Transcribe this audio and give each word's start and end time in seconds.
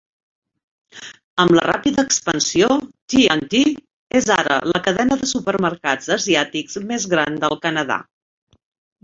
Amb 1.41 1.51
la 1.57 1.65
ràpida 1.67 2.05
expansió, 2.09 2.69
T 3.15 3.21
and 3.35 3.45
T 3.51 3.61
és 4.21 4.29
ara 4.37 4.57
la 4.73 4.83
cadena 4.89 5.19
de 5.21 5.31
supermercats 5.35 6.11
asiàtics 6.17 6.81
més 6.95 7.07
gran 7.15 7.39
del 7.47 7.57
Canadà. 7.69 8.01